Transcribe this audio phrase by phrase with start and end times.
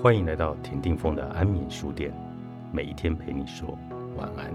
[0.00, 2.12] 欢迎来到田定峰的安眠书店，
[2.72, 3.78] 每一天陪你说
[4.16, 4.52] 晚安。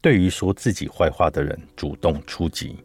[0.00, 2.76] 对于说自己坏话的人，主动出击。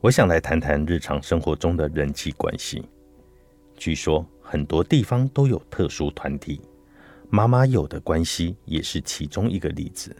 [0.00, 2.84] 我想来谈谈日常生活中的人际关系。
[3.76, 6.60] 据说很多地方都有特殊团体，
[7.30, 10.14] 妈妈友的关系也是其中一个例子。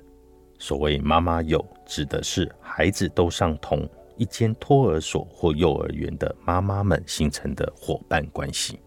[0.59, 8.79] 所谓妈妈友，指的是孩子都上同一间托儿所或幼儿园的妈妈们形成的伙伴关系。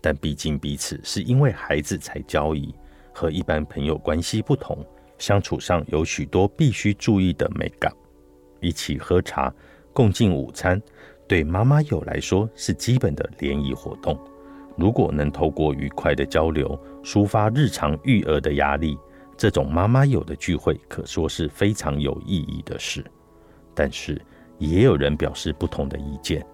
[0.00, 2.74] 但毕竟彼此是因为孩子才交易，
[3.12, 4.84] 和一般朋友关系不同。
[5.16, 7.92] 相处上有许多必须注意的美感，
[8.60, 9.54] 一起喝茶、
[9.92, 10.82] 共进午餐，
[11.28, 14.18] 对妈妈友来说是基本的联谊活动。
[14.76, 18.98] 如果能透过愉快的交流抒发日常育儿的压力，
[19.36, 23.04] 这种妈妈有的聚会可说是非常有意义的事。
[23.74, 24.20] 但是
[24.58, 26.44] 也有人表示不同的意见。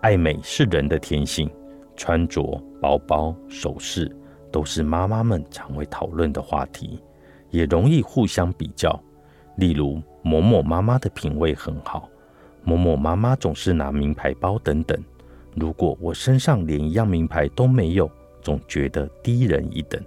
[0.00, 1.50] 爱美是人的天性，
[1.96, 4.10] 穿着、包包、首饰
[4.52, 7.00] 都是妈妈们常会讨论的话题。
[7.50, 9.02] 也容易互相比较，
[9.56, 12.06] 例如某某妈妈的品味很好，
[12.62, 15.02] 某某妈妈总是拿名牌包等等。
[15.58, 20.02] 如果我身上连一样名牌都没有，总觉得低人一等。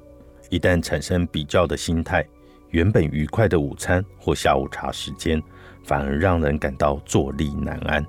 [0.50, 2.26] 一旦产生比较的心态，
[2.70, 5.42] 原本愉快的午餐或下午茶时间，
[5.84, 8.06] 反而让人感到坐立难安。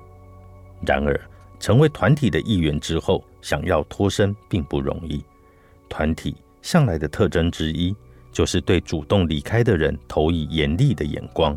[0.85, 1.19] 然而，
[1.59, 5.23] 成为团体的一员之后，想要脱身并不容易。
[5.89, 7.95] 团体向来的特征之一。
[8.33, 11.55] 就是对主动离开的人投以严厉的眼光，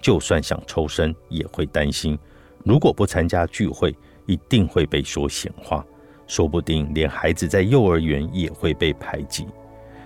[0.00, 2.18] 就算想抽身，也会担心，
[2.64, 3.94] 如果不参加聚会，
[4.26, 5.84] 一定会被说闲话，
[6.26, 9.46] 说不定连孩子在幼儿园也会被排挤。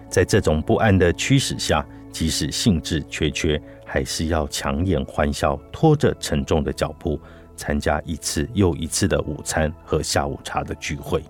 [0.08, 7.20] 在这种不安的驱使下，即使兴致缺缺，还是要强颜欢笑，拖着沉重的脚步，
[7.56, 11.22] 参加一次又一次的午餐和下午茶的聚会，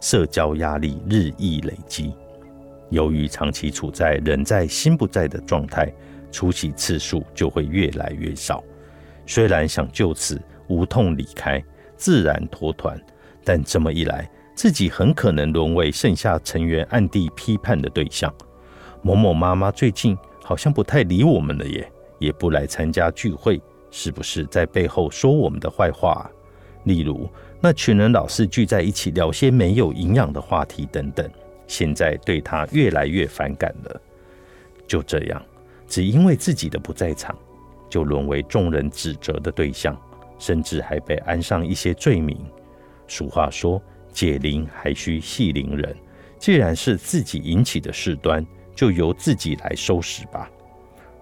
[0.00, 2.14] 社交压力日益累积。
[2.88, 5.92] 由于长期处在人在心不在的状态，
[6.30, 8.64] 出席次数就会越来越少。
[9.26, 11.62] 虽然想就此无痛离开，
[12.02, 13.00] 自然脱团，
[13.44, 18.34] 但这么一来，自己很可能沦为剩下成员暗地批判的对象。
[19.02, 26.28] 某某妈妈最近好像不太理我们了耶，也不来参加聚会，是不是在背后说我们的坏话？
[26.82, 27.30] 例如，
[27.60, 31.30] 那群人老是聚在一起聊些没有营养的话题等等。
[31.68, 34.00] 现在对他越来越反感了。
[34.88, 35.40] 就这样，
[35.86, 37.38] 只因为自己的不在场，
[37.88, 39.96] 就沦为众人指责的对象，
[40.42, 42.36] 甚至还被安上一些罪名。
[43.06, 43.80] 俗话说
[44.12, 45.94] ：“解铃还需系铃人。”
[46.36, 48.44] 既然是自己引起的事端，
[48.74, 50.50] 就由自己来收拾吧。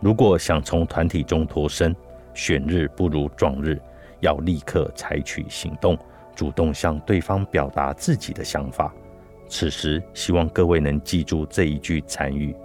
[0.00, 1.94] 如果想从团体中脱身，
[2.32, 3.78] 选日不如撞日，
[4.20, 5.98] 要立刻采取行动，
[6.34, 8.90] 主动向对方表达自己的想法。
[9.46, 12.56] 此时，希望各位能记住这一句禅语：“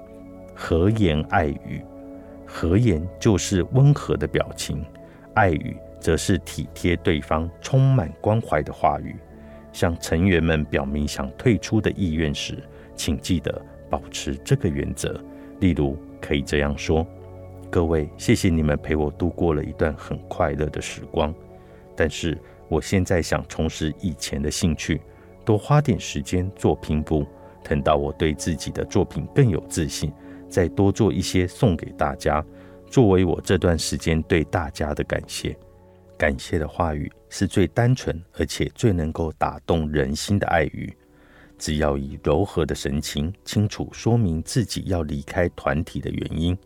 [0.55, 1.83] 和言爱语。”
[2.47, 4.85] 和言就是温和的表情，
[5.33, 9.15] 爱语则是体贴对方、充满关怀的话语。
[9.73, 12.61] 向成员们表明想退出的意愿时，
[12.95, 15.19] 请记得保持这个原则。
[15.61, 17.03] 例如，可以这样说
[17.71, 21.33] ：“各位，谢谢你们陪我度过了一段很快乐的时光，
[21.95, 22.37] 但是
[22.69, 25.01] 我现在想重拾以前的兴趣。”
[25.43, 27.25] 多花点时间做拼布，
[27.63, 30.13] 等到我对自己的作品更有自信，
[30.47, 32.45] 再多做一些送给大家，
[32.91, 35.57] 作为我这段时间对大家的感谢。
[36.17, 40.95] 感谢的话语是最单纯而且最能够打动人心的爱语。
[41.57, 46.57] 只要以柔和的神情，清楚说明自己要离开团体的原因，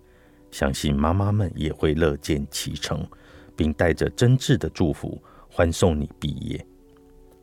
[0.49, 3.07] 相信妈妈们也会乐见其成，
[3.55, 6.65] 并带着真挚的祝福欢送你毕业。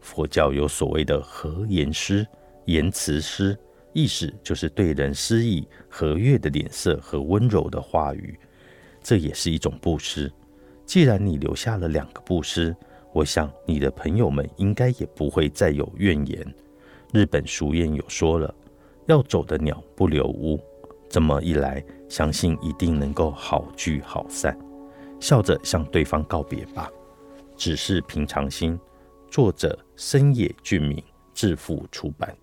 [0.00, 2.26] 佛教有所谓的和颜诗、
[2.64, 3.56] 言辞诗，
[3.92, 8.38] 意思就是对人施以和悦的脸色和温柔的话语，
[9.02, 10.30] 这也是一种布施。
[10.86, 12.74] 既然你留下了两个布施，
[13.12, 16.54] 我想你的朋友们应该也不会再有怨言。
[17.12, 18.54] 日本俗谚有说了
[19.06, 20.58] ：“要走的鸟不留屋。”
[21.10, 24.56] 这么一来，相信一定能够好聚好散。
[25.18, 26.90] 笑着向对方告别吧，
[27.56, 28.78] 只是平常心。
[29.30, 31.02] 作者深野俊明，
[31.34, 32.36] 致富出版。